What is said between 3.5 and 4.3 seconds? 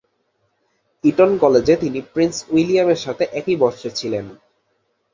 বর্ষে ছিলেন।